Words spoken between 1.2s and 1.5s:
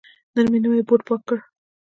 کړ.